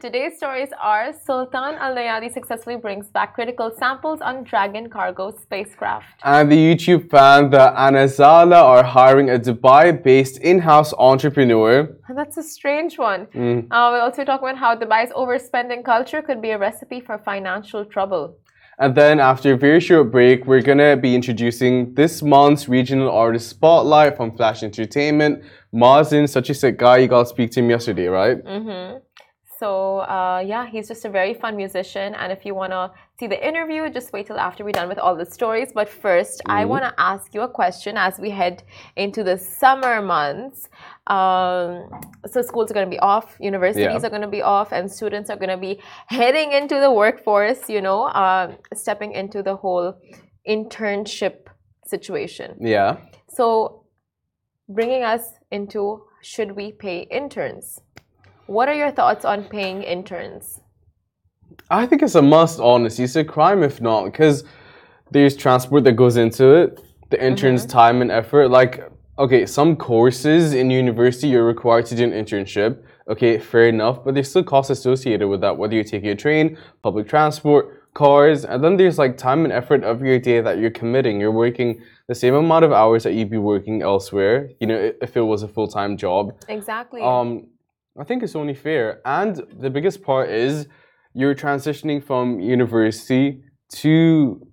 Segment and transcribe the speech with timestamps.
[0.00, 6.06] Today's stories are Sultan Al Neyadi successfully brings back critical samples on Dragon cargo spacecraft.
[6.22, 11.96] And the YouTube fan, the Anazala, are hiring a Dubai based in house entrepreneur.
[12.14, 13.26] That's a strange one.
[13.26, 13.66] Mm.
[13.72, 17.84] Uh, we'll also talk about how Dubai's overspending culture could be a recipe for financial
[17.84, 18.38] trouble.
[18.80, 23.48] And then after a very short break, we're gonna be introducing this month's regional artist
[23.48, 25.42] spotlight from Flash Entertainment.
[25.74, 26.98] MAZYN, such a sick guy.
[26.98, 28.42] You got to speak to him yesterday, right?
[28.42, 28.98] Mm-hmm.
[29.58, 32.14] So uh, yeah, he's just a very fun musician.
[32.14, 35.16] And if you wanna see the interview, just wait till after we're done with all
[35.16, 35.72] the stories.
[35.74, 36.50] But 1st mm-hmm.
[36.50, 38.62] I wanna ask you a question as we head
[38.96, 40.68] into the summer months.
[41.08, 41.90] Um,
[42.30, 44.06] so schools are gonna be off, universities yeah.
[44.06, 47.68] are gonna be off, and students are gonna be heading into the workforce.
[47.68, 49.94] You know, uh, stepping into the whole
[50.48, 51.48] internship
[51.84, 52.56] situation.
[52.60, 52.98] Yeah.
[53.28, 53.86] So
[54.68, 57.80] bringing us into should we pay interns?
[58.48, 60.58] What are your thoughts on paying interns?
[61.68, 63.04] I think it's a must, honestly.
[63.04, 64.42] It's a crime if not, because
[65.10, 67.70] there's transport that goes into it, the interns' mm-hmm.
[67.70, 68.48] time and effort.
[68.48, 72.82] Like, okay, some courses in university you're required to do an internship.
[73.10, 76.56] Okay, fair enough, but there's still costs associated with that, whether you're taking a train,
[76.82, 80.70] public transport, cars, and then there's like time and effort of your day that you're
[80.70, 81.20] committing.
[81.20, 85.18] You're working the same amount of hours that you'd be working elsewhere, you know, if
[85.18, 86.32] it was a full time job.
[86.48, 87.02] Exactly.
[87.02, 87.48] Um,
[87.98, 89.00] I think it's only fair.
[89.04, 90.68] And the biggest part is
[91.14, 94.46] you're transitioning from university to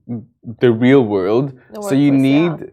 [0.59, 1.57] the real world.
[1.73, 2.71] The so you need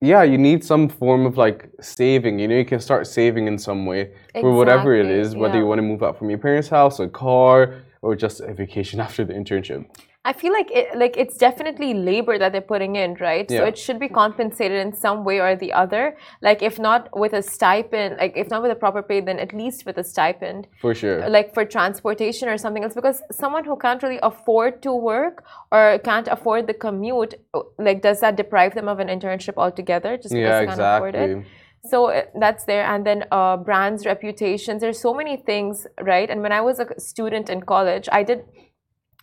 [0.00, 0.22] yeah.
[0.22, 0.22] yeah.
[0.22, 2.38] you need some form of like saving.
[2.38, 4.42] You know, you can start saving in some way exactly.
[4.42, 5.60] for whatever it is, whether yeah.
[5.60, 9.00] you want to move out from your parents' house, a car, or just a vacation
[9.06, 9.84] after the internship.
[10.26, 13.48] I feel like it, like it's definitely labor that they're putting in, right?
[13.50, 13.58] Yeah.
[13.58, 16.16] So it should be compensated in some way or the other.
[16.40, 19.52] Like if not with a stipend, like if not with a proper pay, then at
[19.52, 20.66] least with a stipend.
[20.80, 21.28] For sure.
[21.28, 25.98] Like for transportation or something else, because someone who can't really afford to work or
[26.04, 27.34] can't afford the commute,
[27.78, 30.16] like does that deprive them of an internship altogether?
[30.16, 31.08] Just because yeah, they can't exactly.
[31.08, 31.46] afford it.
[31.86, 34.80] So uh, that's there, and then uh, brands, reputations.
[34.80, 36.30] There's so many things, right?
[36.30, 38.44] And when I was a student in college, I did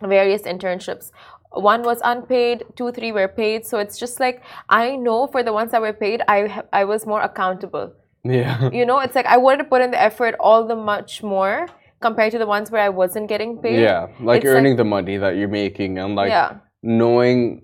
[0.09, 1.11] various internships.
[1.51, 3.65] One was unpaid two three were paid.
[3.65, 7.05] So it's just like i know for the ones that were paid i i was
[7.05, 7.93] more accountable.
[8.23, 8.69] Yeah.
[8.79, 11.67] You know it's like i wanted to put in the effort all the much more
[11.99, 13.81] compared to the ones where i wasn't getting paid.
[13.81, 16.57] Yeah like it's earning like, the money that you're making and like yeah.
[16.83, 17.63] knowing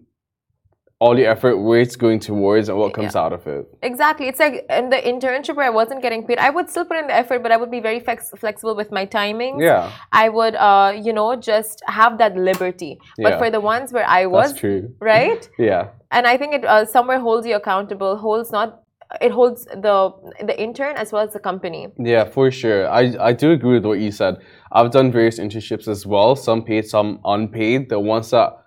[1.00, 3.22] all the effort where it's going towards and what comes yeah.
[3.22, 3.68] out of it.
[3.84, 4.28] Exactly.
[4.28, 7.08] It's like in the internship where I wasn't getting paid, I would still put in
[7.08, 9.62] the effort, but I would be very flex- flexible with my timings.
[9.62, 9.92] Yeah.
[10.12, 13.00] I would, uh, you know, just have that liberty.
[13.18, 13.38] But yeah.
[13.38, 14.96] for the ones where I was, That's true.
[15.00, 15.48] right?
[15.60, 15.90] yeah.
[16.10, 18.82] And I think it uh, somewhere holds you accountable, holds not
[19.22, 20.12] it holds the
[20.46, 21.88] the intern as well as the company.
[21.98, 22.90] Yeah, for sure.
[22.90, 24.38] I I do agree with what you said.
[24.72, 27.88] I've done various internships as well, some paid, some unpaid.
[27.88, 28.58] The ones that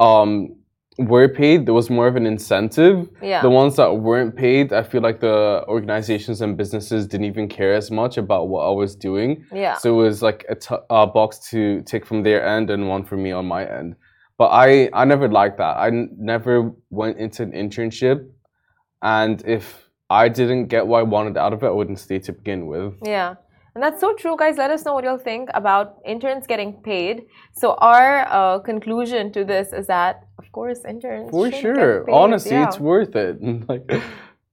[0.00, 0.56] um
[0.98, 3.08] were paid, there was more of an incentive.
[3.20, 3.42] Yeah.
[3.42, 7.74] The ones that weren't paid, I feel like the organizations and businesses didn't even care
[7.74, 9.44] as much about what I was doing.
[9.52, 9.74] Yeah.
[9.74, 13.04] So it was like a, t- a box to take from their end and one
[13.04, 13.96] for me on my end.
[14.38, 15.76] But I, I never liked that.
[15.76, 18.28] I n- never went into an internship,
[19.02, 22.32] and if I didn't get what I wanted out of it, I wouldn't stay to
[22.32, 22.94] begin with.
[23.04, 23.34] Yeah.
[23.74, 24.56] And that's so true, guys.
[24.56, 27.26] Let us know what you'll think about interns getting paid.
[27.52, 32.08] So our uh, conclusion to this is that, of course, interns for sure.
[32.08, 32.68] Honestly, yeah.
[32.68, 33.42] it's worth it.
[33.68, 33.84] like,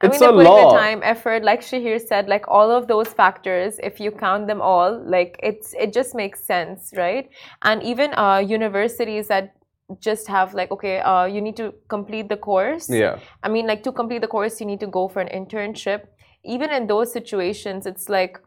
[0.01, 3.79] I mean, they're putting the time, effort, like Shahir said, like all of those factors.
[3.83, 7.29] If you count them all, like it's it just makes sense, right?
[7.61, 9.53] And even uh, universities that
[9.99, 13.83] just have like okay uh, you need to complete the course yeah i mean like
[13.83, 16.03] to complete the course you need to go for an internship
[16.45, 18.39] even in those situations it's like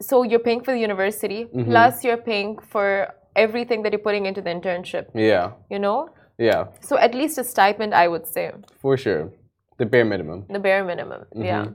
[0.00, 1.70] so you're paying for the university mm-hmm.
[1.70, 5.06] plus you're paying for everything that you're putting into the internship.
[5.14, 5.52] Yeah.
[5.70, 6.10] You know?
[6.38, 6.66] Yeah.
[6.80, 8.52] So at least a stipend, I would say.
[8.80, 9.32] For sure.
[9.78, 10.46] The bare minimum.
[10.50, 11.22] The bare minimum.
[11.34, 11.42] Mm-hmm.
[11.42, 11.66] Yeah.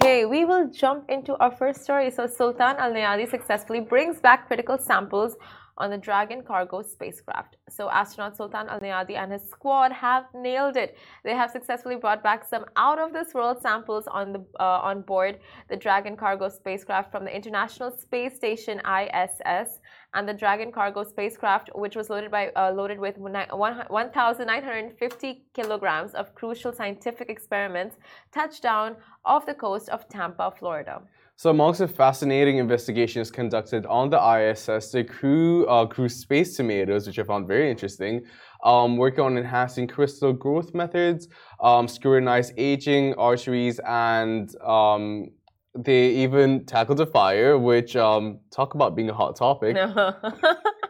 [0.00, 2.10] Okay, we will jump into our first story.
[2.10, 5.36] So Sultan Al Neyadi successfully brings back critical samples
[5.78, 7.56] on the Dragon cargo spacecraft.
[7.68, 10.96] So astronaut Sultan Al Neyadi and his squad have nailed it.
[11.24, 15.02] They have successfully brought back some out of this world samples on the uh, on
[15.02, 19.80] board the Dragon cargo spacecraft from the International Space Station ISS
[20.14, 26.34] and the Dragon cargo spacecraft, which was loaded by uh, loaded with 1,950 kilograms of
[26.34, 27.96] crucial scientific experiments,
[28.30, 31.00] touched down off the coast of Tampa, Florida.
[31.36, 37.18] So amongst the fascinating investigations conducted on the ISS, the crew uh, space tomatoes, which
[37.18, 38.22] I found very interesting,
[38.62, 41.28] um, working on enhancing crystal growth methods,
[41.60, 45.30] um, scrutinized aging, arteries, and um,
[45.74, 49.76] they even tackled a fire, which um talk about being a hot topic.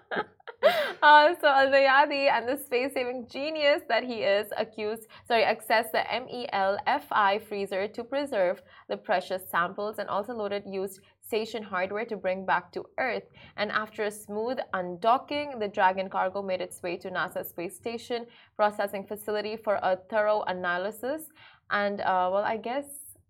[1.12, 6.04] Uh, so Al Neyadi and the space-saving genius that he is accused, sorry, accessed the
[6.22, 12.46] MELFI freezer to preserve the precious samples and also loaded used station hardware to bring
[12.46, 13.24] back to Earth.
[13.56, 18.26] And after a smooth undocking, the Dragon cargo made its way to NASA space station
[18.54, 21.22] processing facility for a thorough analysis.
[21.70, 22.84] And uh, well, I guess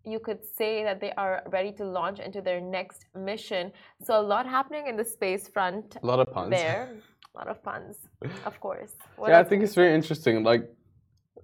[0.05, 3.73] you could say that they are ready to launch into their next mission.
[4.05, 5.97] So a lot happening in the space front.
[6.03, 6.51] A lot of puns.
[6.51, 6.97] There,
[7.35, 7.97] a lot of puns,
[8.45, 8.93] of course.
[9.17, 10.43] What yeah, I think it's very interesting.
[10.43, 10.69] Like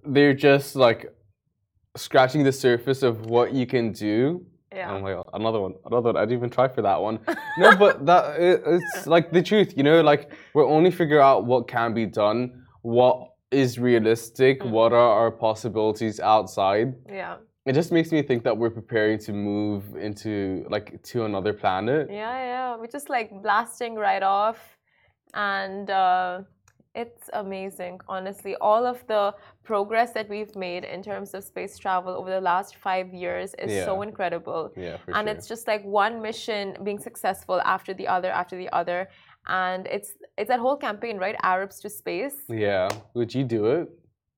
[0.03, 1.13] they're just like
[1.95, 4.45] scratching the surface of what you can do.
[4.73, 4.91] Yeah.
[4.91, 6.17] Oh my god, another one, another one.
[6.17, 7.19] I didn't even try for that one.
[7.57, 10.01] no, but that it, it's like the truth, you know.
[10.01, 14.69] Like we're only figure out what can be done, what is realistic, mm.
[14.69, 16.93] what are our possibilities outside.
[17.07, 17.37] Yeah
[17.69, 22.07] it just makes me think that we're preparing to move into like to another planet.
[22.09, 22.75] Yeah, yeah.
[22.75, 24.78] We're just like blasting right off,
[25.33, 26.41] and uh,
[26.95, 27.99] it's amazing.
[28.07, 29.33] Honestly, all of the
[29.63, 33.71] progress that we've made in terms of space travel over the last five years is
[33.71, 33.85] yeah.
[33.85, 34.71] so incredible.
[34.75, 35.35] Yeah, for and sure.
[35.35, 39.09] it's just like one mission being successful after the other after the other,
[39.47, 41.35] and it's it's that whole campaign, right?
[41.43, 42.37] Arabs to space.
[42.49, 42.89] Yeah.
[43.13, 43.89] Would you do it?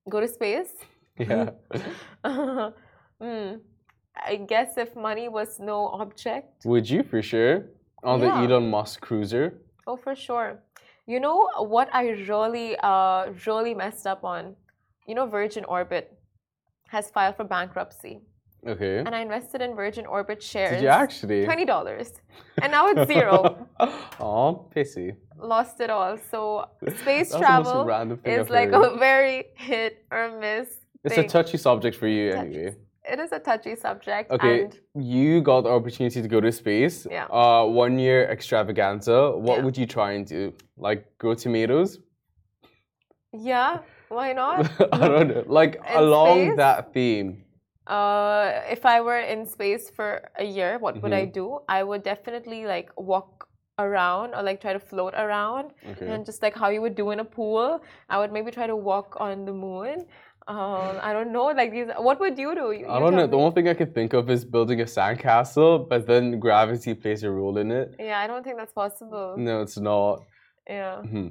[0.09, 0.73] Go to space.
[1.19, 1.51] Yeah.
[3.21, 3.59] Mm.
[4.15, 6.65] I guess if money was no object.
[6.65, 7.67] Would you for sure?
[8.03, 8.41] On yeah.
[8.41, 9.61] the Elon Musk cruiser?
[9.85, 10.59] Oh, for sure.
[11.07, 14.55] You know what I really, uh, really messed up on?
[15.07, 16.17] You know, Virgin Orbit
[16.89, 18.21] has filed for bankruptcy.
[18.65, 18.99] Okay.
[18.99, 20.73] And I invested in Virgin Orbit shares.
[20.73, 21.45] Did you actually?
[21.45, 22.21] Twenty dollars,
[22.61, 23.67] and now it's zero.
[24.19, 25.15] oh, pissy.
[25.37, 26.19] Lost it all.
[26.29, 26.67] So
[26.99, 27.89] space travel
[28.23, 30.67] is like a very hit or miss.
[31.03, 31.25] It's thing.
[31.25, 32.75] a touchy subject for you, anyway
[33.09, 34.31] it is a touchy subject.
[34.31, 37.07] Okay, you got the opportunity to go to space.
[37.09, 37.25] Yeah.
[37.25, 39.31] Uh, one year extravaganza.
[39.31, 39.63] What yeah.
[39.63, 40.53] would you try and do?
[40.77, 41.99] Like grow tomatoes?
[43.33, 44.69] Yeah, why not?
[44.93, 45.43] I don't know.
[45.47, 47.43] Like in along space, that theme.
[47.87, 51.29] Uh, if I were in space for a year, what would mm -hmm.
[51.29, 51.47] I do?
[51.67, 56.07] I would definitely like walk around or like try to float around okay.
[56.11, 57.81] and just like how you would do in a pool.
[58.09, 60.05] I would maybe try to walk on the moon
[60.47, 61.45] um, I don't know.
[61.45, 62.71] Like these, what would you do?
[62.71, 63.25] You, I don't know.
[63.25, 63.31] Me.
[63.31, 67.23] The only thing I could think of is building a sandcastle, but then gravity plays
[67.23, 67.95] a role in it.
[67.99, 69.35] Yeah, I don't think that's possible.
[69.37, 70.23] No, it's not.
[70.67, 71.01] Yeah.
[71.03, 71.27] Mm-hmm.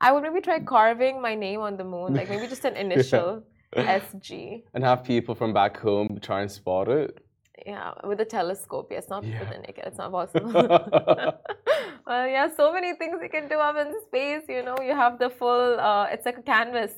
[0.00, 3.42] I would maybe try carving my name on the moon, like maybe just an initial
[3.74, 4.00] yeah.
[4.00, 4.62] SG.
[4.74, 7.18] And have people from back home try and spot it.
[7.66, 8.88] Yeah, with a telescope.
[8.90, 9.40] Yes, not yeah.
[9.40, 9.84] with a naked.
[9.86, 10.52] It's not possible.
[12.06, 14.42] well, yeah, so many things you can do up in space.
[14.48, 15.80] You know, you have the full.
[15.80, 16.92] Uh, it's like a canvas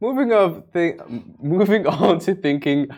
[0.00, 0.64] moving of
[1.40, 2.88] moving on to thinking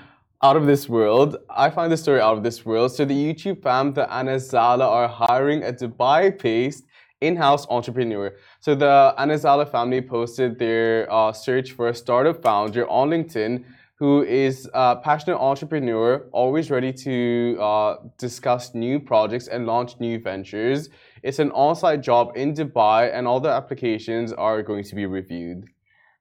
[0.43, 1.37] out of this world.
[1.51, 2.93] I find the story out of this world.
[2.93, 6.85] So the YouTube fam, the Anazala, are hiring a Dubai-based
[7.21, 8.35] in-house entrepreneur.
[8.61, 13.65] So the Anazala family posted their uh, search for a startup founder on LinkedIn
[13.97, 20.19] who is a passionate entrepreneur, always ready to uh, discuss new projects and launch new
[20.19, 20.89] ventures.
[21.23, 25.69] It's an on-site job in Dubai and all the applications are going to be reviewed.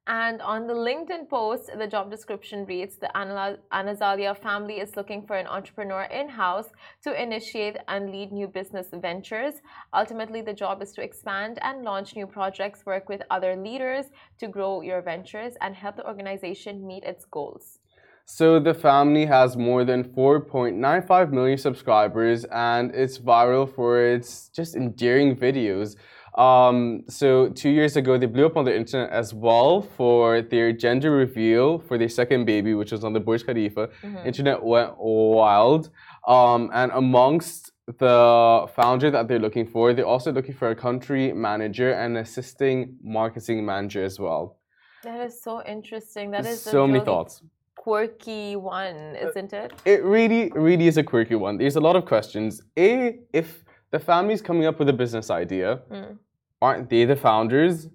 [0.09, 5.35] And on the LinkedIn post, the job description reads The Anazala family is looking for
[5.35, 6.69] an entrepreneur in house
[7.03, 9.61] to initiate and lead new business ventures.
[9.93, 14.05] Ultimately, the job is to expand and launch new projects, work with other leaders
[14.39, 17.77] to grow your ventures, and help the organization meet its goals.
[18.25, 24.75] So, the family has more than 4.95 million subscribers and it's viral for its just
[24.75, 25.97] endearing videos.
[26.35, 30.71] Um, so two years ago, they blew up on the internet as well for their
[30.71, 33.87] gender reveal for their second baby, which was on the Burj Khalifa.
[33.87, 34.27] Mm-hmm.
[34.27, 35.89] Internet went wild.
[36.27, 41.33] Um, and amongst the founder that they're looking for, they're also looking for a country
[41.33, 44.59] manager and assisting marketing manager as well.
[45.03, 46.31] That is so interesting.
[46.31, 47.41] That is so many thoughts.
[47.75, 49.71] Quirky one, isn't it?
[49.85, 51.57] It really, really is a quirky one.
[51.57, 52.61] There's a lot of questions.
[52.77, 55.81] A, if the family's coming up with a business idea.
[55.91, 56.17] Mm.
[56.61, 57.87] Aren't they the founders?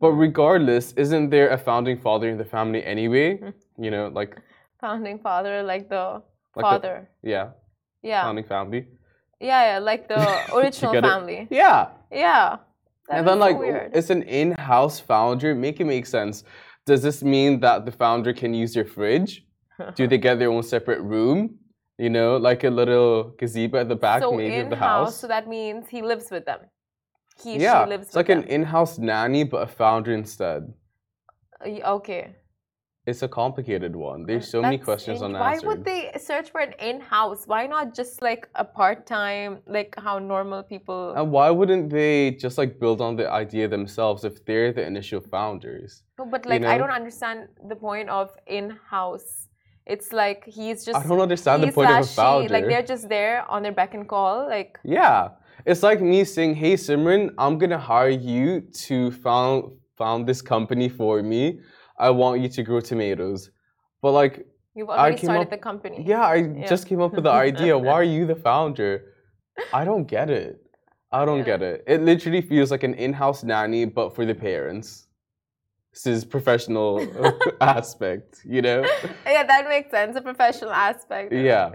[0.00, 3.38] But regardless, isn't there a founding father in the family anyway?
[3.38, 3.54] Mm.
[3.78, 4.36] You know, like
[4.80, 6.22] founding father, like the
[6.56, 7.08] like father.
[7.22, 7.48] The, yeah.
[8.02, 8.22] Yeah.
[8.22, 8.86] Founding family.
[9.40, 10.20] Yeah, yeah, like the
[10.54, 11.36] original family.
[11.36, 11.48] It?
[11.50, 11.88] Yeah.
[12.10, 12.56] Yeah.
[13.08, 13.90] That and then so like weird.
[13.94, 15.54] it's an in-house founder.
[15.54, 16.44] Make it make sense.
[16.86, 19.44] Does this mean that the founder can use your fridge?
[19.94, 21.58] Do they get their own separate room?
[22.04, 25.16] You know, like a little gazebo at the back, so maybe of the house.
[25.20, 26.60] So that means he lives with them.
[27.42, 28.42] He, yeah, she lives it's like them.
[28.42, 30.62] an in-house nanny, but a founder instead.
[31.60, 32.24] Uh, okay.
[33.06, 34.24] it's a complicated one.
[34.26, 35.66] There's so many questions unanswered.
[35.66, 37.46] Why would they search for an in-house?
[37.46, 41.14] Why not just like a part-time, like how normal people?
[41.16, 45.20] And why wouldn't they just like build on the idea themselves if they're the initial
[45.20, 46.02] founders?
[46.18, 49.48] No, but you like I don't understand the point of in-house.
[49.94, 52.48] It's like he's just I don't understand the point of a.
[52.56, 54.46] Like they're just there on their beck and call.
[54.56, 55.18] Like Yeah,
[55.70, 58.46] it's like me saying, "Hey Simran, I'm gonna hire you
[58.86, 59.56] to found
[60.00, 61.42] found this company for me.
[62.06, 63.50] I want you to grow tomatoes."
[64.02, 64.34] But like,
[64.76, 65.96] you've already started up- the company.
[66.12, 66.66] yeah, I Yeah.
[66.74, 67.72] just came up with the idea.
[67.86, 68.92] Why are you the founder?
[69.80, 70.52] I don't get it.
[71.12, 71.52] I don't Yeah.
[71.52, 71.76] get it.
[71.94, 75.08] It literally feels like an in-house nanny, but for the parents.
[75.92, 77.04] This is professional
[77.60, 78.82] aspect, you know?
[79.26, 80.16] Yeah, that makes sense.
[80.16, 81.32] A professional aspect.
[81.32, 81.70] Yeah.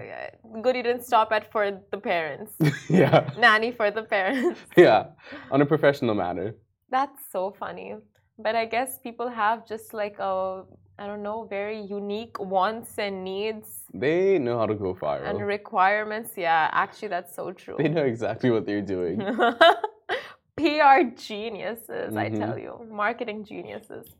[0.61, 2.53] Good you didn't stop at for the parents.
[2.89, 4.59] yeah, Nanny for the parents.
[4.77, 5.07] yeah,
[5.51, 6.55] on a professional manner.
[6.89, 7.95] That's so funny.
[8.39, 10.63] But I guess people have just like a
[10.97, 15.21] I don't know, very unique wants and needs They know how to go far.
[15.25, 16.31] and requirements.
[16.37, 17.75] Yeah, actually that's so true.
[17.77, 19.21] They know exactly what they're doing.
[20.57, 22.39] PR geniuses, I Mhm.
[22.39, 24.15] tell you, marketing geniuses.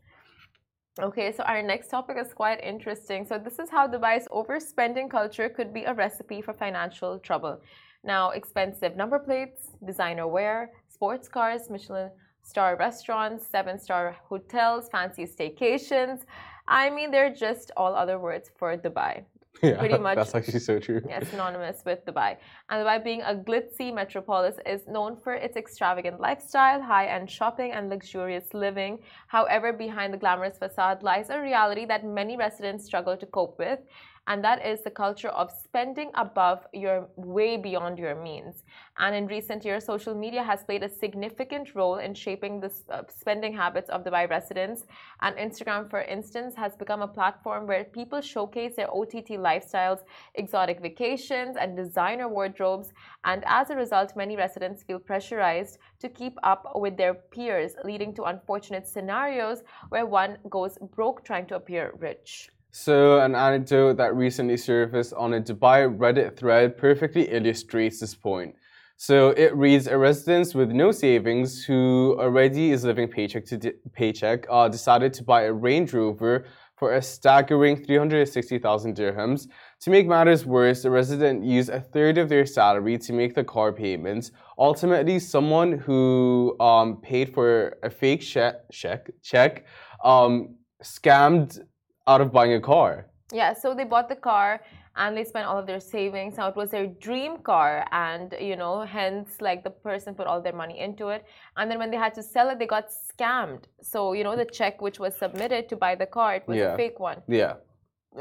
[0.98, 3.26] Okay, so our next topic is quite interesting.
[3.26, 7.60] So, this is how Dubai's overspending culture could be a recipe for financial trouble.
[8.02, 12.10] Now, expensive number plates, designer wear, sports cars, Michelin
[12.42, 16.24] star restaurants, seven star hotels, fancy staycations.
[16.68, 19.24] I mean, they're just all other words for Dubai.
[19.62, 21.00] Yeah, Pretty much- That's actually so true.
[21.08, 22.36] Yeah, synonymous with Dubai.
[22.68, 27.72] And Dubai, being a glitzy metropolis, is known for its extravagant lifestyle, high end shopping,
[27.72, 28.98] and luxurious living.
[29.28, 33.80] However, behind the glamorous facade lies a reality that many residents struggle to cope with.
[34.28, 38.64] And that is the culture of spending above your way beyond your means.
[38.98, 43.02] And in recent years, social media has played a significant role in shaping the uh,
[43.08, 44.84] spending habits of Dubai residents.
[45.22, 50.00] And Instagram, for instance, has become a platform where people showcase their OTT lifestyles,
[50.34, 52.92] exotic vacations, and designer wardrobes.
[53.24, 58.12] And as a result, many residents feel pressurized to keep up with their peers, leading
[58.14, 62.50] to unfortunate scenarios where one goes broke trying to appear rich.
[62.78, 68.54] So, an anecdote that recently surfaced on a Dubai Reddit thread perfectly illustrates this point.
[68.98, 74.44] So, it reads A resident with no savings who already is living paycheck to paycheck
[74.50, 76.44] uh, decided to buy a Range Rover
[76.76, 79.48] for a staggering 360,000 dirhams.
[79.80, 83.42] To make matters worse, the resident used a third of their salary to make the
[83.42, 84.32] car payments.
[84.58, 89.64] Ultimately, someone who um, paid for a fake che- check, check
[90.04, 91.58] um, scammed
[92.06, 93.06] out of buying a car.
[93.32, 94.60] Yeah, so they bought the car
[94.94, 96.36] and they spent all of their savings.
[96.36, 100.40] Now it was their dream car, and you know, hence, like the person put all
[100.40, 101.24] their money into it.
[101.56, 103.64] And then when they had to sell it, they got scammed.
[103.82, 106.72] So, you know, the check which was submitted to buy the car, it was Yeah.
[106.74, 107.22] a fake one.
[107.28, 107.54] Yeah.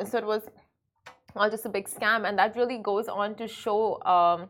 [0.06, 0.44] So it was
[1.36, 4.01] all just a big scam, and that really goes on to show.
[4.04, 4.50] Um, y- you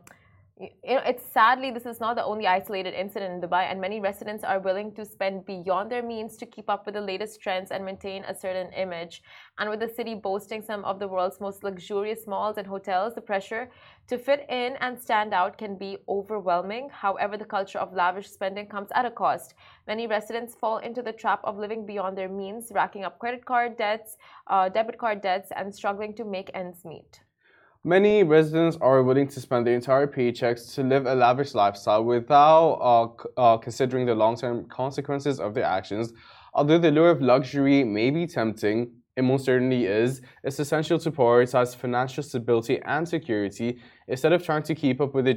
[0.58, 4.58] it's sadly this is not the only isolated incident in Dubai, and many residents are
[4.58, 8.24] willing to spend beyond their means to keep up with the latest trends and maintain
[8.24, 9.22] a certain image.
[9.58, 13.20] And with the city boasting some of the world's most luxurious malls and hotels, the
[13.20, 13.70] pressure
[14.08, 16.88] to fit in and stand out can be overwhelming.
[16.90, 19.52] However, the culture of lavish spending comes at a cost.
[19.86, 23.76] Many residents fall into the trap of living beyond their means, racking up credit card
[23.76, 27.25] debts, uh, debit card debts, and struggling to make ends meet.
[27.86, 32.72] Many residents are willing to spend their entire paychecks to live a lavish lifestyle without
[32.82, 36.12] uh, uh, considering the long term consequences of their actions.
[36.52, 41.12] Although the lure of luxury may be tempting, it most certainly is, it's essential to
[41.12, 43.78] prioritize financial stability and security.
[44.08, 45.34] Instead of trying to keep up with the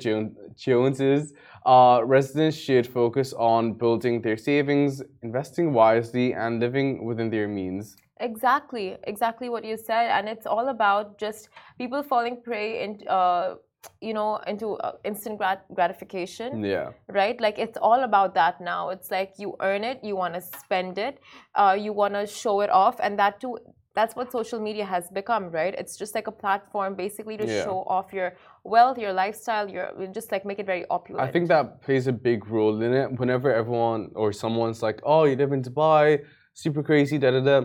[0.58, 1.34] Joneses,
[1.68, 7.96] uh, residents should focus on building their savings, investing wisely, and living within their means.
[8.20, 13.56] Exactly, exactly what you said, and it's all about just people falling prey into, uh,
[14.02, 16.64] you know, into uh, instant grat- gratification.
[16.64, 16.90] Yeah.
[17.08, 20.42] right like it's all about that now it's like you earn it you want to
[20.42, 21.16] spend it
[21.56, 23.58] uh, you want to show it off and that too
[23.96, 27.64] that's what social media has become right it's just like a platform basically to Yeah.
[27.64, 28.30] show off your
[28.64, 32.16] wealth your lifestyle your just like make it very opulent I think that plays a
[32.30, 33.08] big role in it.
[33.22, 36.06] Whenever everyone or someone's like, "Oh, you live in Dubai,
[36.54, 37.58] super crazy," da da da.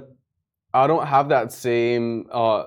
[0.74, 2.64] I don't have that same uh,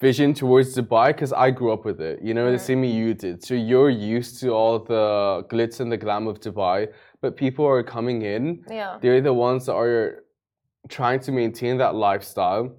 [0.00, 2.20] vision towards Dubai because I grew up with it.
[2.22, 3.42] You know, the same way you did.
[3.42, 6.88] So you're used to all the glitz and the glam of Dubai,
[7.22, 8.64] but people are coming in.
[8.70, 10.24] yeah They're the ones that are
[10.88, 12.70] trying to maintain that lifestyle,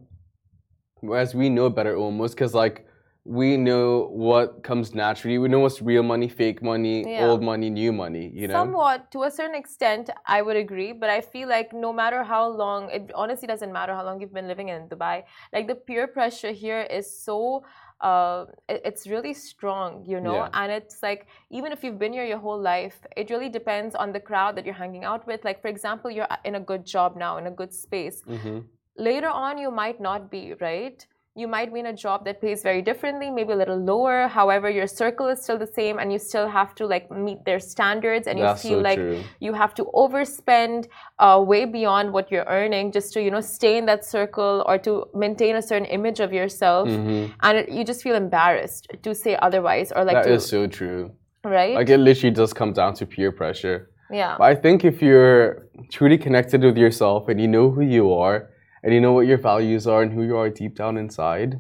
[1.00, 2.88] whereas we know better almost because like
[3.24, 5.38] we know what comes naturally.
[5.38, 7.28] We know what's real money, fake money, Yeah.
[7.30, 8.32] old money, new money.
[8.34, 8.54] You know.
[8.54, 10.92] Somewhat, to a certain extent, I would agree.
[10.92, 14.34] But I feel like no matter how long, it honestly doesn't matter how long you've
[14.34, 15.24] been living in Dubai.
[15.54, 17.64] Like the peer pressure here is so,
[18.02, 20.34] uh, it- it's really strong, you know.
[20.42, 20.50] Yeah.
[20.60, 24.12] And it's like even if you've been here your whole life, it really depends on
[24.12, 25.46] the crowd that you're hanging out with.
[25.46, 28.24] Like for example, you're in a good job now, in a good space.
[28.24, 28.60] hmm
[28.98, 31.06] Later on, you might not be right.
[31.34, 34.28] You might be in a job that pays very differently, maybe a little lower.
[34.28, 37.60] However, your circle is still the same, and you still have to like meet their
[37.62, 39.24] standards, and you That's feel so like true.
[39.40, 40.88] you have to overspend
[41.20, 44.78] uh, way beyond what you're earning just to you know stay in that circle or
[44.80, 49.16] to maintain a certain image of yourself, hmm and it, you just feel embarrassed to
[49.16, 51.12] say otherwise or like That to is so true.
[51.46, 51.76] right.
[51.76, 53.90] Like it literally does come down to peer pressure.
[54.12, 58.12] yeah, But I think if you're truly connected with yourself and you know who you
[58.12, 58.50] are
[58.84, 61.60] and you know what your values are and who you are deep down inside,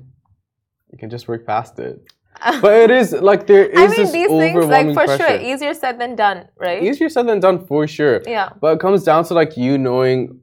[0.91, 2.01] you can just work past it.
[2.61, 5.27] But it is like there is I mean this these things like for pressure.
[5.27, 6.81] sure easier said than done, right?
[6.81, 8.21] Easier said than done for sure.
[8.25, 8.49] Yeah.
[8.61, 10.39] But it comes down to like you knowing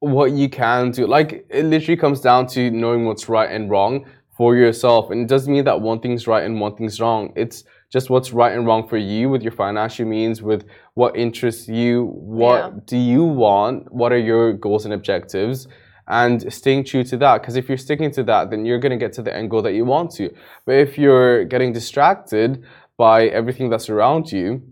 [0.00, 1.06] what you can do.
[1.06, 5.10] Like it literally comes down to knowing what's right and wrong for yourself.
[5.10, 7.32] And it doesn't mean that one thing's right and one thing's wrong.
[7.36, 11.66] It's just what's right and wrong for you with your financial means, with what interests
[11.68, 12.80] you, what Yeah.
[12.84, 15.66] do you want, what are your goals and objectives,
[16.08, 17.40] and staying true to that.
[17.40, 19.62] Because if you're sticking to that, then you're going to get to the end goal
[19.62, 20.32] that you want to.
[20.64, 22.64] But if you're getting distracted
[22.96, 24.62] by everything that's around you,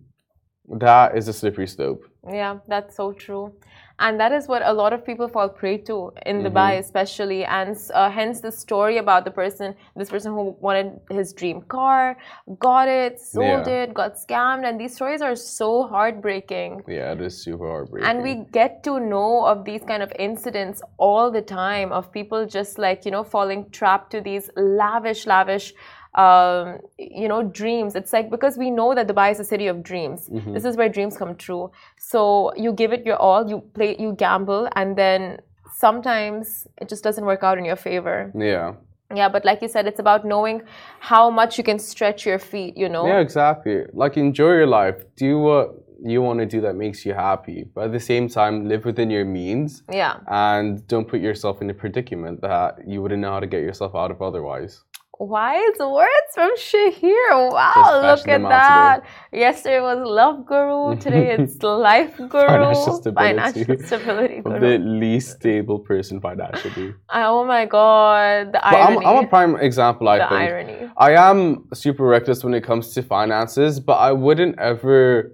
[0.78, 2.04] that is a slippery slope.
[2.30, 3.52] Yeah, that's so true.
[4.00, 7.44] And that is what a lot of people fall prey to in Dubai, especially.
[7.44, 12.16] And uh, hence the story about the person, this person who wanted his dream car,
[12.58, 13.82] got it, sold Yeah.
[13.82, 14.64] it, got scammed.
[14.68, 16.82] And these stories are so heartbreaking.
[16.88, 18.08] Yeah, it is super heartbreaking.
[18.08, 22.46] And we get to know of these kind of incidents all the time of people
[22.46, 25.72] just like, you know, falling trapped to these lavish, lavish,
[26.14, 27.94] um, you know, dreams.
[27.94, 30.28] It's like because we know that Dubai is a city of dreams.
[30.28, 30.52] Mm-hmm.
[30.54, 31.71] This is where dreams come true.
[31.99, 35.38] So you give it your all, you play, you gamble, and then
[35.76, 38.33] sometimes it just doesn't work out in your favor.
[38.35, 38.75] yeah.
[39.14, 40.62] Yeah, but like you said, it's about knowing
[40.99, 43.06] how much you can stretch your feet, you know?
[43.06, 43.85] Yeah, exactly.
[43.92, 45.04] Like enjoy your life.
[45.14, 45.66] Do what
[46.02, 47.66] you want to do that makes you happy.
[47.75, 50.17] But at the same time, live within your means Yeah.
[50.26, 53.95] and don't put yourself in a predicament that you wouldn't know how to get yourself
[53.95, 54.82] out of otherwise.
[55.20, 57.52] Wise words from Shahir.
[57.52, 59.02] Wow, look at that.
[59.32, 60.96] Yesterday was Love Guru.
[60.98, 62.30] Today it's Life Guru.
[62.48, 63.34] Financial stability.
[63.36, 64.58] Financial stability guru.
[64.60, 66.94] the least stable person financially.
[67.12, 68.98] Oh my god, the But I'm.
[69.06, 70.32] I'm a prime example, I the think.
[70.50, 70.90] irony.
[70.96, 75.32] I am super reckless when it comes to finances, but I wouldn't ever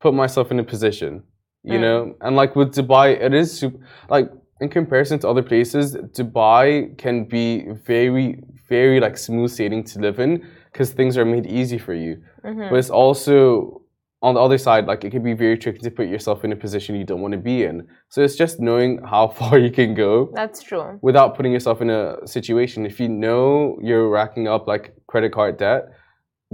[0.00, 1.22] put myself in a position,
[1.62, 1.80] you Mm.
[1.82, 2.14] know?
[2.20, 4.28] And like with Dubai, it is super, like
[4.60, 10.18] in comparison to other places, Dubai can be very, very like smooth sailing to live
[10.20, 12.18] in because things are made easy for you.
[12.44, 12.70] Mhm.
[12.70, 13.82] But it's also
[14.22, 16.56] on the other side, like it can be very tricky to put yourself in a
[16.56, 17.86] position you don't want to be in.
[18.10, 20.98] So it's just knowing how far you can go That's true.
[21.00, 22.84] without putting yourself in a situation.
[22.84, 25.82] If you know you're racking up like credit card debt,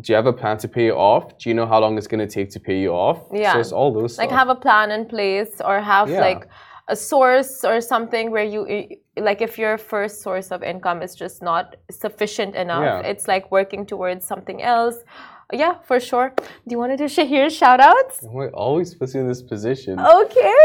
[0.01, 1.37] do you have a plan to pay it off?
[1.38, 3.19] Do you know how long it's going to take to pay you off?
[3.33, 3.55] Yeah.
[3.55, 4.38] So it's all those Like stuff.
[4.38, 6.21] have a plan in place or have Yeah.
[6.21, 6.47] like
[6.88, 8.61] a source or something where you
[9.29, 13.11] like if your first source of income is just not sufficient enough Yeah.
[13.11, 14.96] it's like working towards something else
[15.53, 18.88] yeah for sure do you want to do shahir shout outs Why always
[19.20, 19.99] in this position?
[20.01, 20.62] Okay.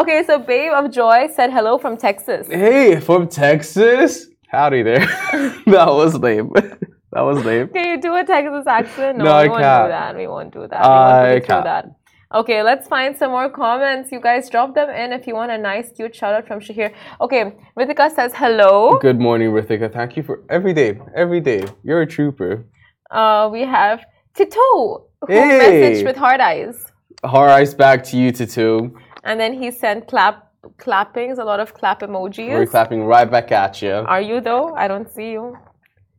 [0.00, 2.46] Okay, so Babe of Joy said hello from Texas.
[2.48, 4.26] Hey, from Texas?
[4.48, 5.00] Howdy there.
[5.76, 6.50] that was lame.
[7.12, 7.68] that was lame.
[7.68, 9.18] Can you do a Texas accent?
[9.18, 9.84] No, No, we I won't can't.
[9.86, 10.16] do that.
[10.16, 10.82] We won't do that.
[10.82, 11.64] We won't I put you through can't.
[11.64, 11.84] that.
[12.32, 14.10] Okay, let's find some more comments.
[14.10, 16.92] You guys drop them in if you want a nice, cute shout out from Shahir.
[17.20, 18.98] Okay, Ritika says hello.
[18.98, 19.92] Good morning, Rithika.
[19.92, 20.98] Thank you for every day.
[21.14, 21.64] Every day.
[21.82, 22.64] You're a trooper.
[23.10, 25.60] Uh, we have Tito, who Hey.
[25.60, 26.90] messaged with hard eyes.
[27.24, 28.90] Hard eyes back to you, Tatu.
[29.22, 32.48] And then he sent clap clappings, a lot of clap emojis.
[32.48, 33.92] We're clapping right back at you.
[33.92, 34.74] Are you though?
[34.74, 35.56] I don't see you.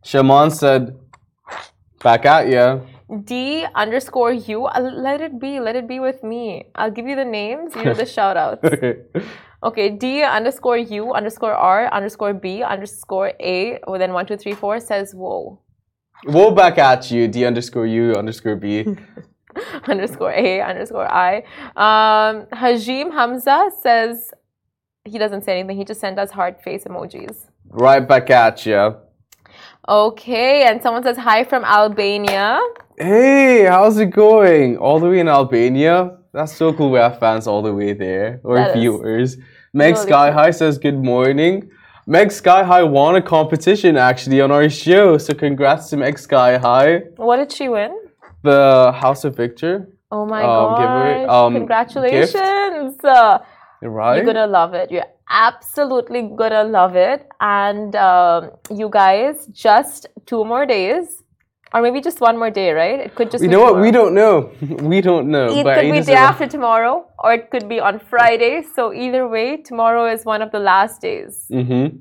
[0.04, 0.96] Shaman said,
[2.04, 2.80] back at ya.
[3.24, 4.66] D underscore U.
[4.66, 5.60] Uh, Let it be.
[5.60, 6.66] Let it be with me.
[6.76, 7.76] I'll give you the names.
[7.76, 8.68] You do the shout outs.
[9.64, 9.90] Okay.
[9.90, 13.80] D underscore U underscore R underscore B underscore A.
[13.88, 15.60] Well, then one, two, three, four says whoa.
[16.26, 17.28] We'll back at you.
[17.28, 18.86] D underscore U underscore B.
[19.88, 21.38] underscore A underscore I.
[21.76, 24.32] Um, Hajim Hamza says
[25.04, 25.78] he doesn't say anything.
[25.78, 27.46] He just sent us heart face emojis.
[27.70, 28.96] right back at you.
[29.88, 30.64] Okay.
[30.68, 32.60] And someone says hi from Albania.
[32.98, 34.78] Hey, how's it going?
[34.78, 36.18] All the way in Albania?
[36.32, 36.92] That's so cool.
[36.92, 39.38] We have fans all the way there, or That viewers.
[39.74, 41.70] Meg really Sky High says good morning.
[42.08, 45.18] Meg Sky High won a competition actually on our show.
[45.18, 47.92] So congrats to Meg Sky High, What did she win?
[48.44, 49.90] the House of Victor.
[50.12, 51.36] Oh my Um, giveaway, gosh!
[51.48, 53.04] um, Congratulations!
[53.04, 53.40] Uh,
[53.82, 54.16] Right?
[54.18, 54.90] You're gonna love it.
[54.90, 57.28] You're absolutely gonna love it.
[57.42, 61.22] And um, you guys, just two more days,
[61.74, 63.00] or maybe just one more day, right?
[63.00, 63.44] It could just.
[63.44, 63.80] you know what?
[63.80, 64.52] We don't know.
[64.62, 65.48] we don't know.
[65.50, 68.64] It could be day after tomorrow, or it could be on Friday.
[68.76, 71.98] So either way, tomorrow is one of the last days, Mm-hmm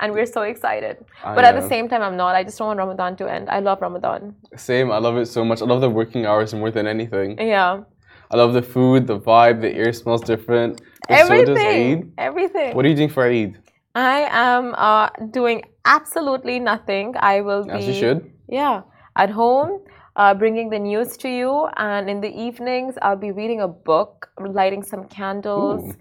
[0.00, 1.04] and we're so excited.
[1.24, 2.34] I But at the same time, I'm not.
[2.34, 3.48] I just don't want Ramadan to end.
[3.50, 4.34] I love Ramadan.
[4.56, 4.90] Same.
[4.90, 5.60] I love it so much.
[5.62, 7.38] I love the working hours more than anything.
[7.38, 7.82] Yeah,
[8.30, 10.80] I love the food, the vibe, the air smells different.
[11.08, 12.12] But so everything, Eid.
[12.18, 12.76] everything.
[12.76, 13.58] What are you doing for Eid?
[13.94, 17.14] I am uh, doing absolutely nothing.
[17.18, 17.72] I will be.
[17.72, 18.30] As you should.
[18.48, 18.82] Yeah,
[19.18, 19.80] at home,
[20.16, 24.30] uh, bringing the news to you, and in the evenings, I'll be reading a book,
[24.40, 25.94] lighting some candles,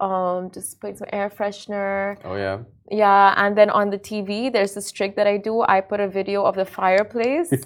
[0.00, 2.18] um, just putting some air freshener.
[2.24, 2.58] Oh yeah.
[2.90, 5.62] Yeah, and then on the TV, there's this trick that I do.
[5.62, 7.50] I put a video of the fireplace.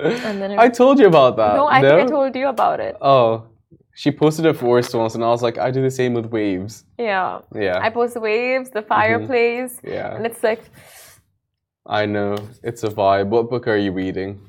[0.00, 1.54] And then I told you about that.
[1.56, 2.96] no, I think I told you about it.
[3.00, 3.44] Oh,
[3.94, 6.26] she posted it for us once, and I was like, I do the same with
[6.26, 6.84] waves.
[6.98, 10.16] Yeah, Yeah, I post the waves, the fireplace, yeah.
[10.16, 10.62] and it's like
[11.86, 13.28] I know it's a vibe.
[13.28, 14.40] What book are you reading?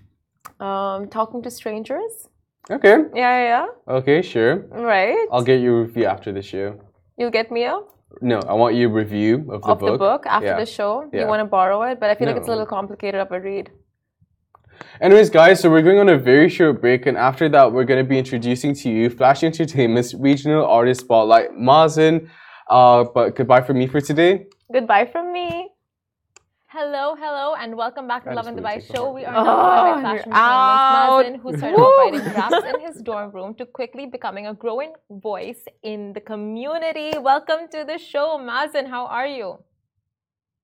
[0.59, 2.29] um, talking to strangers.
[2.71, 3.65] Okay, Yeah, yeah,
[3.97, 4.55] okay, sure.
[4.71, 5.27] right.
[5.31, 6.79] I'll get your review after the show.
[7.17, 7.79] You'll get me a
[8.21, 9.91] No, I want your review of the of book.
[9.93, 10.59] the book after Yeah.
[10.59, 11.09] the show.
[11.11, 11.21] Yeah.
[11.21, 13.39] You want to borrow it, but I feel like it's a little complicated of a
[13.41, 13.71] read.
[15.01, 18.03] Anyways, guys, so we're going on a very short break, and after that, we're going
[18.03, 22.29] to be introducing to you Flash Entertainment's regional artist spotlight, MAZYN.
[22.69, 24.45] Uh, but goodbye from me for today.
[24.71, 25.69] Goodbye from me.
[26.75, 29.11] Hello, hello, and welcome back to I Love just and wanna Dubai show.
[29.11, 31.25] We are Oh, now joined by fashion out.
[31.25, 34.93] MAZYN, who started off writing raps in his dorm room to quickly becoming a growing
[35.11, 37.09] voice in the community.
[37.19, 38.87] Welcome to the show, MAZYN.
[38.87, 39.59] How are you?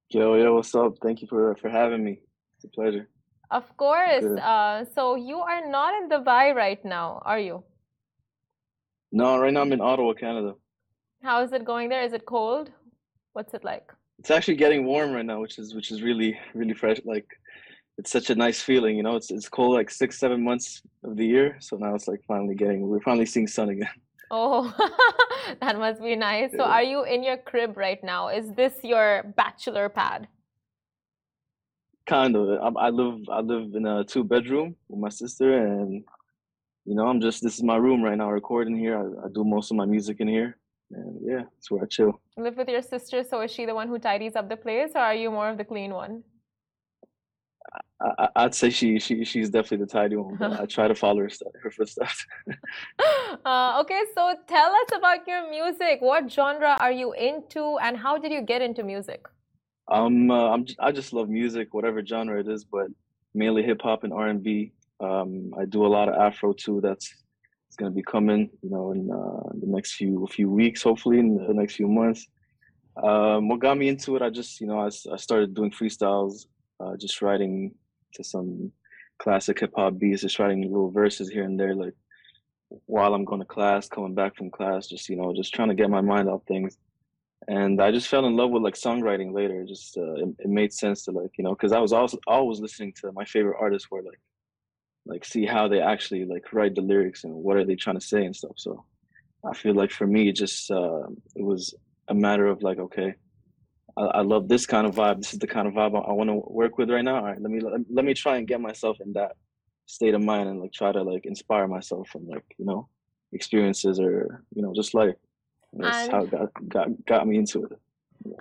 [0.10, 0.94] Yo, yo, what's up?
[1.04, 2.14] Thank you for for having me.
[2.56, 3.06] It's a pleasure.
[3.60, 4.30] Of course.
[4.54, 7.64] Uh, so you are not in Dubai right now, are you?
[9.12, 10.52] No, right now I'm in Ottawa, Canada.
[11.22, 12.04] How is it going there?
[12.10, 12.72] Is it cold?
[13.34, 13.90] What's it like?
[14.20, 17.00] It's actually getting warm right now, which is which is really really fresh.
[17.06, 17.28] Like
[17.98, 19.16] it's such a nice feeling, you know.
[19.16, 22.56] It's it's cold like six seven months of the year, so now it's like finally
[22.56, 23.90] getting we're finally seeing sun again.
[24.32, 24.72] Oh,
[25.62, 26.52] that must be nice.
[26.56, 28.28] So, are you in your crib right now?
[28.28, 30.28] Is this your bachelor pad?
[32.06, 32.48] Kind of.
[32.62, 36.04] I, I live I live in a two bedroom with my sister, and
[36.86, 39.00] you know I'm just this is my room right now, recording here.
[39.00, 40.56] I, I do most of my music in here,
[40.92, 42.20] and yeah, it's where I chill.
[42.38, 45.02] Live with your sister, so is she the one who tidies up the place, or
[45.02, 46.24] are you more of the clean one?
[48.02, 51.22] I, I'd say she she she's definitely the tidy one, but I try to follow
[51.22, 52.26] her st- her footsteps.
[53.46, 56.02] uh, okay, so tell us about your music.
[56.02, 59.26] What genre are you into, and how did you get into music?
[59.90, 62.88] Um, uh, I'm I just love music, whatever genre it is, but
[63.34, 64.72] mainly hip hop and R and B.
[65.02, 66.80] Um, I do a lot of Afro too.
[66.82, 67.14] That's
[67.70, 71.36] it's gonna be coming, you know, in uh, the next few few weeks, hopefully in
[71.36, 72.28] the next few months.
[73.02, 74.22] Um, what got me into it?
[74.22, 76.48] I just, you know, I, I started doing freestyles,
[76.82, 77.74] uh, just writing
[78.16, 78.72] to some
[79.20, 81.94] classic hip hop beats, just writing little verses here and there, like
[82.88, 85.76] while I'm going to class, coming back from class, just you know, just trying to
[85.76, 86.78] get my mind off things
[87.48, 89.66] and I just fell in love with like songwriting later.
[89.66, 92.60] Just uh, it, it made sense to like you know because I was also always
[92.60, 94.20] listening to my favorite artists where like
[95.10, 98.06] like see how they actually like write the lyrics and what are they trying to
[98.14, 98.56] say and stuff.
[98.58, 98.86] So
[99.50, 101.74] I feel like for me, it just uh, it was
[102.08, 103.10] a matter of like okay,
[103.98, 105.18] I, I love this kind of vibe.
[105.22, 107.18] This is the kind of vibe I, I want to work with right now.
[107.18, 109.32] All right, let me let, let me try and get myself in that
[109.88, 112.88] state of mind and like try to like inspire myself from like you know
[113.34, 115.16] experiences or you know just life.
[115.74, 117.74] That's And- how it got, got got me into it.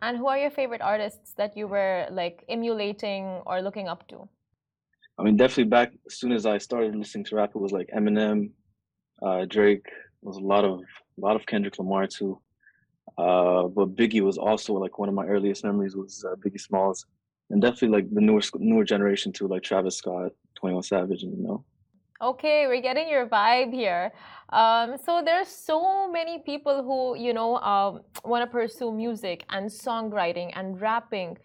[0.03, 4.29] And who are your favorite artists that you were like emulating or looking up to?
[5.19, 7.89] I mean, definitely back as soon as I started listening to rap, it was like
[7.97, 8.51] Eminem,
[9.23, 9.87] uh, Drake.
[10.23, 12.41] Was a lot of a lot of Kendrick Lamar too.
[13.17, 17.07] Uh, but Biggie was also like one of my earliest memories was uh, Biggie Smalls,
[17.51, 21.37] and definitely like the newer newer generation too, like Travis Scott, Twenty One Savage, and
[21.37, 21.65] you know.
[22.21, 24.13] Okay, we're getting your vibe here.
[24.49, 29.71] Um, so there's so many people who you know um, want to pursue music and
[29.71, 31.39] songwriting and rapping.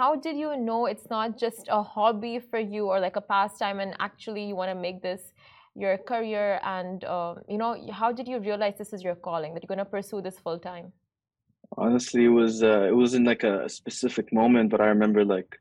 [0.00, 3.80] How did you know it's not just a hobby for you or like a pastime,
[3.80, 5.20] and actually you want to make this
[5.74, 6.58] your career?
[6.64, 9.84] And um, you know, how did you realize this is your calling that you're going
[9.86, 10.94] to pursue this full time?
[11.76, 15.60] Honestly, it was uh, it wasn't like a specific moment, but I remember like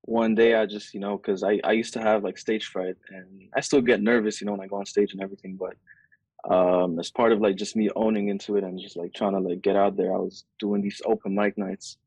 [0.00, 2.96] one day I just you know because I I used to have like stage fright
[3.10, 5.74] and I still get nervous you know when I go on stage and everything, but
[6.52, 9.42] um as part of like just me owning into it and just like trying to
[9.48, 11.98] like get out there, I was doing these open mic nights,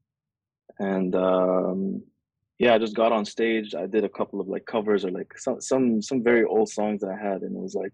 [0.79, 2.03] and um,
[2.57, 3.75] yeah, I just got on stage.
[3.75, 7.01] I did a couple of like covers or like some some some very old songs
[7.01, 7.93] that I had, and it was like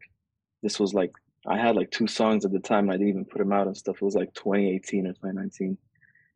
[0.63, 1.12] this was like
[1.48, 2.89] I had like two songs at the time.
[2.89, 3.98] I didn't even put them out and stuff.
[3.98, 5.78] It was like 2018 or 2019.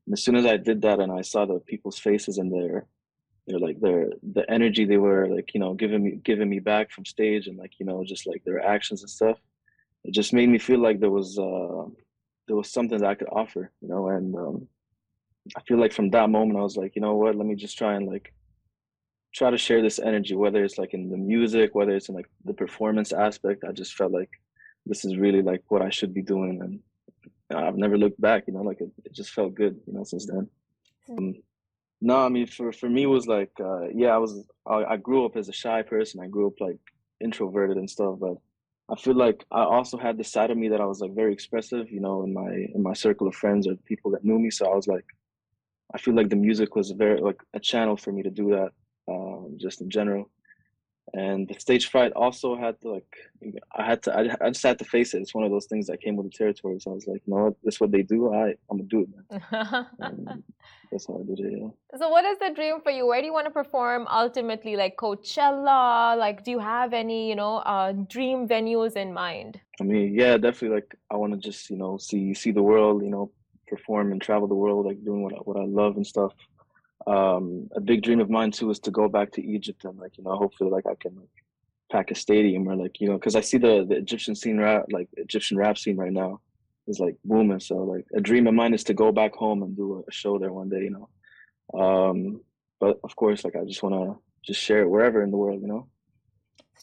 [0.06, 2.86] And as soon as I did that, and I saw the people's faces and their
[3.48, 6.92] their like their the energy they were like you know giving me giving me back
[6.92, 9.38] from stage and like you know just like their actions and stuff,
[10.04, 11.86] it just made me feel like there was uh
[12.48, 14.68] there was something that I could offer, you know, and um,
[15.56, 17.78] I feel like from that moment I was like, you know what, let me just
[17.78, 18.34] try and like
[19.34, 22.30] try to share this energy, whether it's like in the music, whether it's in like
[22.45, 23.63] the performance aspect.
[23.67, 24.30] I just felt like
[24.86, 28.45] this is really like what I should be doing, and I've never looked back.
[28.47, 29.80] You know, like it, it just felt good.
[29.88, 30.47] You know, since then.
[31.10, 31.36] Um,
[32.02, 34.97] no, I mean for for me it was like uh, yeah, I was I, I
[34.97, 36.21] grew up as a shy person.
[36.21, 36.80] I grew up like
[37.21, 38.38] introverted and stuff, but
[38.89, 41.34] I feel like I also had this side of me that I was like very
[41.34, 44.49] expressive, you know, in my in my circle of friends or people that knew me.
[44.49, 45.06] So I was like,
[45.93, 48.71] I feel like the music was very like a channel for me to do that,
[49.08, 50.30] um, just in general.
[51.13, 53.15] And the stage fright also had to like,
[53.75, 55.21] I had to, I, I just had to face it.
[55.21, 56.80] It's one of those things that came with the territory.
[56.80, 58.34] So I was like, you know what, this is what they do.
[58.34, 59.41] I, I'm gonna do it,
[60.91, 61.54] that's how I did it.
[61.60, 61.97] Yeah.
[61.97, 63.08] So, what is the dream for you?
[63.08, 64.75] Where do you want to perform ultimately?
[64.75, 66.17] Like Coachella?
[66.17, 69.60] Like, do you have any, you know, uh, dream venues in mind?
[69.82, 70.75] I mean, yeah, definitely.
[70.75, 73.04] Like, I want to just, you know, see see the world.
[73.04, 73.32] You know,
[73.69, 76.34] perform and travel the world, like doing what I, what I love and stuff.
[77.08, 80.17] Um, a big dream of mine too is to go back to Egypt and like
[80.17, 81.29] you know hopefully like I can like
[81.91, 84.86] pack a stadium or like you know because I see the the Egyptian scene rap
[84.91, 86.41] like Egyptian rap scene right now
[86.88, 87.60] is like booming.
[87.60, 90.38] So like a dream of mine is to go back home and do a show
[90.38, 91.79] there one day, you know.
[91.79, 92.41] Um,
[92.79, 95.62] but of course, like I just want to just share it wherever in the world,
[95.62, 95.88] you know.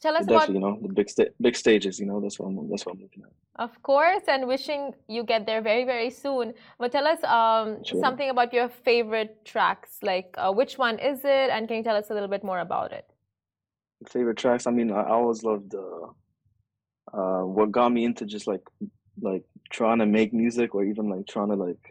[0.07, 2.21] Tell us about you know, the big sta- big stages, you know.
[2.21, 3.33] That's what I'm that's what I'm looking at.
[3.66, 6.55] Of course, and wishing you get there very, very soon.
[6.79, 8.01] But tell us um, Sure.
[8.05, 9.99] something about your favorite tracks.
[10.03, 11.49] Like, uh, which one is it?
[11.55, 13.07] And can you tell us a little bit more about it?
[14.09, 14.69] Favorite tracks?
[14.69, 16.07] I mean, I I always loved uh,
[17.12, 18.64] uh, what got me into just like
[19.21, 21.85] like trying to make music or even like trying to like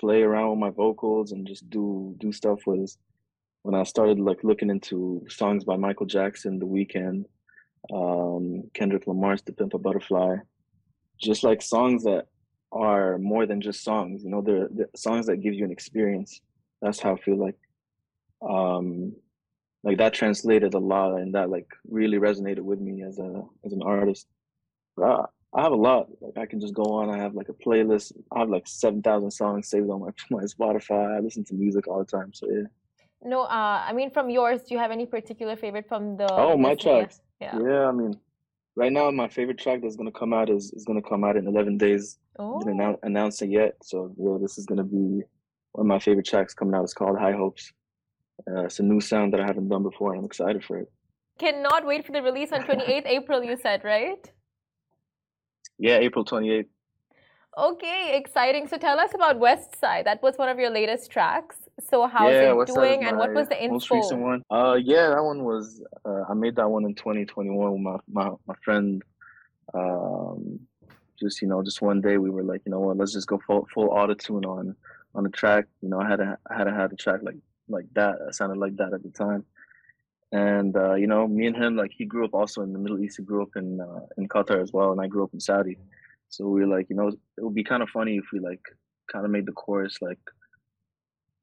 [0.00, 2.98] play around with my vocals and just do do stuff was
[3.62, 7.24] when I started like looking into songs by Michael Jackson, The Weeknd,
[7.92, 10.36] um, Kendrick Lamar's "To Pimp a Butterfly,"
[11.20, 12.26] just like songs that
[12.72, 14.24] are more than just songs.
[14.24, 16.40] You know, they're, they're songs that give you an experience.
[16.82, 17.56] That's how I feel like.
[18.46, 19.14] Um,
[19.82, 23.72] like that translated a lot, and that like really resonated with me as a as
[23.72, 24.26] an artist.
[25.02, 26.08] I, I have a lot.
[26.20, 27.10] Like I can just go on.
[27.10, 28.12] I have like a playlist.
[28.34, 31.16] I have like seven thousand songs saved on my my Spotify.
[31.16, 32.32] I listen to music all the time.
[32.32, 32.62] So yeah.
[33.24, 36.30] No, uh, I mean, from yours, do you have any particular favorite from the.
[36.30, 37.20] Oh, my tracks.
[37.40, 37.58] Yeah.
[37.58, 38.14] Yeah, I mean,
[38.76, 41.46] right now my favorite track that's gonna come out is is gonna come out in
[41.46, 42.18] eleven days.
[42.38, 45.22] I Oh, didn't announce, announce it yet, so yeah, this is gonna be
[45.72, 46.84] one of my favorite tracks coming out.
[46.84, 47.72] It's called High Hopes.
[48.50, 50.90] Uh, it's a new sound that I haven't done before, and I'm excited for it.
[51.38, 54.30] cannot wait for the release on 28th April, you said, right?
[55.78, 56.66] Yeah, April 28th.
[57.56, 58.66] Okay, exciting.
[58.66, 60.06] So tell us about West Side.
[60.06, 61.56] That was one of your latest tracks.
[61.88, 63.74] So how's yeah, it West doing, and what was the info?
[63.74, 64.42] Most recent one.
[64.50, 65.82] Uh, yeah, that one was.
[66.04, 69.02] Uh, I made that one in 2021 with my my my friend.
[69.72, 70.60] Um,
[71.18, 73.40] just you know, just one day we were like, you know what, let's just go
[73.46, 74.74] full full auto tune on
[75.14, 75.66] on the track.
[75.80, 77.36] You know, I had a I had to have a track like
[77.68, 78.16] like that.
[78.28, 79.44] It sounded like that at the time.
[80.32, 82.98] And uh, you know, me and him, like he grew up also in the Middle
[82.98, 83.18] East.
[83.18, 85.78] He grew up in uh, in Qatar as well, and I grew up in Saudi.
[86.36, 88.62] So we were like, you know, it would be kind of funny if we like
[89.10, 90.18] kind of made the chorus like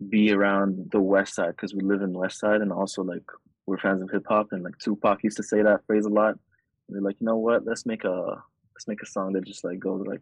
[0.10, 3.24] be around the West Side because we live in West Side, and also like
[3.66, 6.32] we're fans of hip hop, and like Tupac used to say that phrase a lot.
[6.88, 7.66] And we're like, you know what?
[7.66, 8.44] Let's make a
[8.76, 10.22] let's make a song that just like goes like,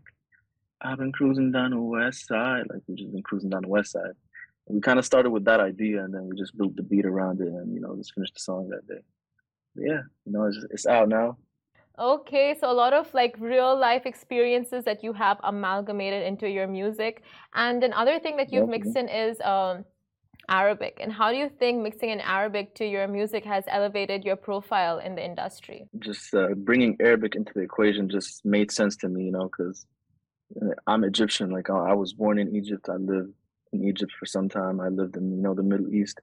[0.81, 3.91] I've been cruising down the West Side, like we've just been cruising down the West
[3.91, 4.15] Side.
[4.67, 7.05] And we kind of started with that idea, and then we just built the beat
[7.05, 9.01] around it, and you know, just finished the song that day.
[9.75, 11.37] But yeah, you know, it's it's out now.
[11.99, 16.65] Okay, so a lot of like real life experiences that you have amalgamated into your
[16.65, 17.23] music.
[17.53, 19.83] And another thing that you've mixed in is um,
[20.47, 20.99] Arabic.
[21.01, 24.99] And how do you think mixing in Arabic to your music has elevated your profile
[24.99, 25.87] in the industry?
[25.99, 29.85] just uh, bringing Arabic into the equation just made sense to me, you know, because
[30.87, 31.51] I'm Egyptian.
[31.51, 32.87] Like I I was born in Egypt.
[32.89, 33.33] I lived
[33.73, 34.79] in Egypt for some time.
[34.79, 36.19] I lived in you know the Middle East.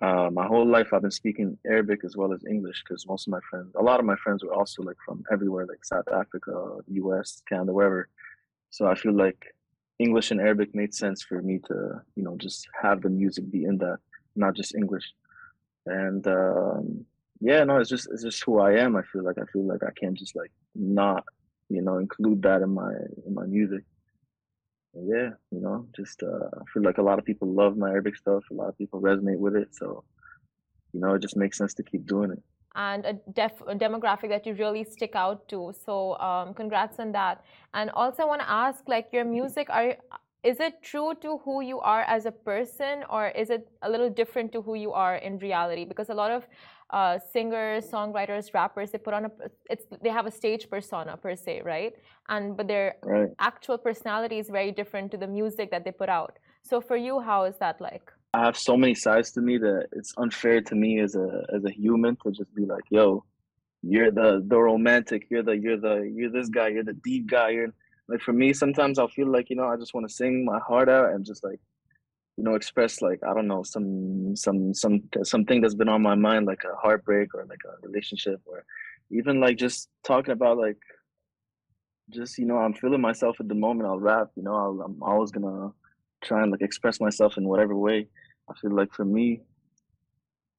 [0.00, 3.32] Uh, my whole life I've been speaking Arabic as well as English because most of
[3.32, 6.76] my friends, a lot of my friends were also like from everywhere, like South Africa,
[6.86, 8.08] U.S., Canada, wherever.
[8.70, 9.54] So I feel like
[9.98, 13.64] English and Arabic made sense for me to you know just have the music be
[13.64, 13.98] in that,
[14.36, 15.12] not just English.
[15.86, 17.04] And um,
[17.40, 18.94] yeah, no, it's just it's just who I am.
[18.94, 21.24] I feel like I feel like I can't just like not,
[21.68, 22.92] you know, include that in my
[23.26, 23.84] in my music.
[24.94, 28.16] Yeah, you know, just uh, I feel like a lot of people love my Arabic
[28.16, 28.44] stuff.
[28.50, 30.04] A lot of people resonate with it, so
[30.92, 32.42] you know, it just makes sense to keep doing it.
[32.74, 35.72] And a, def- a demographic that you really stick out to.
[35.84, 37.42] So, um, congrats on that.
[37.74, 39.96] And also, I want to ask, like, your music, are
[40.44, 44.08] is it true to who you are as a person, or is it a little
[44.08, 45.84] different to who you are in reality?
[45.84, 46.46] Because a lot of
[46.90, 49.30] uh, singers, songwriters, rappers, they put on a
[49.70, 51.94] it's they have a stage persona per se, right?
[52.28, 53.30] And but their Right.
[53.38, 56.38] actual personality is very different to the music that they put out.
[56.62, 58.12] So for you, how is that like?
[58.34, 61.64] I have so many sides to me that it's unfair to me as a as
[61.64, 63.24] a human to just be like, yo,
[63.82, 67.50] you're the the romantic, you're the you're the you're this guy, you're the deep guy.
[67.50, 67.72] You're
[68.08, 70.58] like for me, sometimes I'll feel like, you know, I just want to sing my
[70.60, 71.60] heart out and just like,
[72.38, 76.14] you know, express like, I don't know, some some some something that's been on my
[76.14, 78.64] mind, like a heartbreak or like a relationship or
[79.10, 80.78] even like just talking about like
[82.10, 85.02] just, you know, I'm feeling myself at the moment, I'll rap, you know, I'll, I'm
[85.02, 85.72] always gonna
[86.22, 88.06] try and like express myself in whatever way.
[88.48, 89.40] I feel like for me,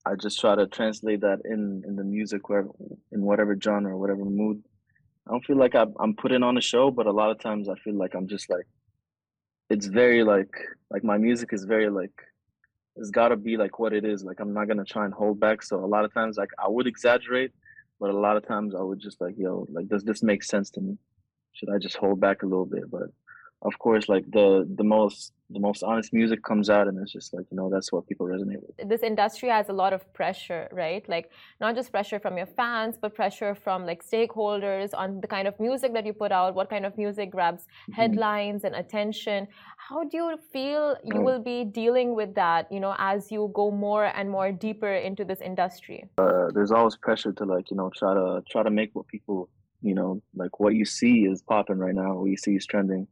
[0.06, 2.68] I just try to translate that in in the music, where
[3.14, 4.62] in whatever genre, whatever mood.
[5.26, 7.76] I don't feel like I'm putting on a show, but a lot of times I
[7.76, 8.68] feel like I'm just like
[9.70, 10.54] it's very like
[10.90, 12.12] like my music is very like
[12.96, 14.24] it's got to be like what it is.
[14.24, 15.64] Like I'm not gonna try and hold back.
[15.64, 17.52] So a lot of times like I would exaggerate,
[18.00, 20.70] but a lot of times I would just like yo like does this make sense
[20.72, 20.98] to me?
[21.54, 22.90] Should I just hold back a little bit?
[22.90, 23.10] But
[23.62, 27.34] of course like the the most the most honest music comes out and it's just
[27.34, 30.70] like you know that's what people resonate with this industry has a lot of pressure,
[30.72, 31.08] right?
[31.10, 35.48] Like not just pressure from your fans, but pressure from like stakeholders on the kind
[35.48, 37.96] of music that you put out, what kind of music grabs Mhm.
[37.96, 39.48] headlines and attention.
[39.78, 43.72] How do you feel you will be dealing with that, you know, as you go
[43.72, 46.06] more and more deeper into this industry?
[46.18, 49.50] uh, there's always pressure to like you know try to try to make what people
[49.82, 53.08] you know like what you see is popping right now what you see is trending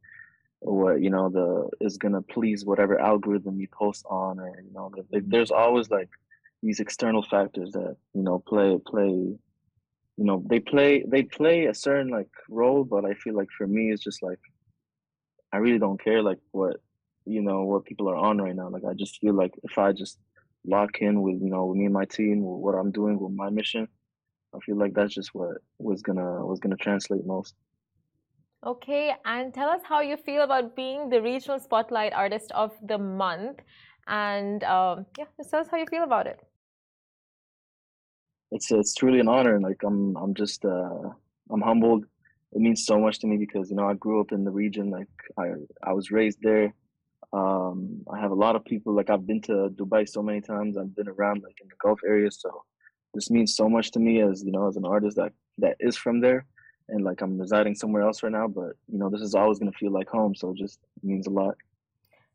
[0.59, 4.91] what you know the is gonna please whatever algorithm you post on or you know
[5.11, 6.09] there's always like
[6.63, 9.37] these external factors that you know play play you
[10.17, 13.91] know they play they play a certain like role but i feel like for me
[13.91, 14.39] it's just like
[15.53, 16.77] i really don't care like what
[17.25, 18.69] you know what people are on right now.
[18.69, 20.17] Like i just feel like if i just
[20.65, 23.31] lock in with you know with me and my team with what i'm doing with
[23.31, 23.87] my mission
[24.55, 27.53] i feel like that's just what was gonna was gonna translate most
[28.65, 32.97] Okay, and tell us how you feel about being the regional spotlight artist of the
[32.97, 33.59] month.
[34.07, 36.39] And um, yeah, just tell us how you feel about it.
[38.51, 41.09] it's it's truly an honor like i'm i'm just uh
[41.51, 42.05] i'm humbled
[42.53, 44.89] it means so much to me because you know i grew up in the region
[44.89, 45.47] like i
[45.83, 46.73] i was raised there
[47.33, 50.77] um i have a lot of people like i've been to dubai so many times
[50.77, 52.63] i've been around like in the gulf area so
[53.13, 55.97] this means so much to me as you know as an artist that that is
[55.97, 56.45] from there
[56.89, 59.71] and like i'm residing somewhere else right now but you know this is always going
[59.71, 61.55] to feel like home so it just means a lot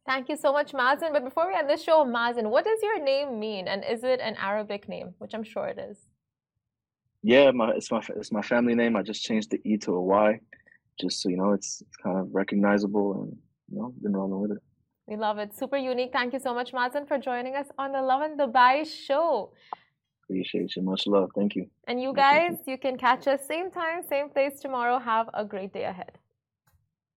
[0.05, 1.13] Thank you so much, MAZYN.
[1.13, 3.69] But before we end the show, MAZYN, what does your name mean?
[3.69, 5.15] And is it an Arabic name?
[5.19, 5.97] Which I'm sure it is.
[7.23, 10.03] yeah my it's my it's my family name i just changed the e to a
[10.03, 10.29] y
[11.03, 13.31] just so you know it's it's kind of recognizable and
[13.71, 14.63] you know been rolling with it
[15.11, 15.51] We love it.
[15.63, 16.13] Super unique.
[16.19, 18.75] Thank you so much, MAZYN, for joining us on the Lovin Dubai
[19.07, 19.27] show.
[20.33, 20.83] Appreciate you.
[20.83, 21.31] Much love.
[21.35, 21.69] Thank you.
[21.87, 24.99] And you guys, you can catch us same time, same place tomorrow.
[24.99, 26.13] Have a great day ahead.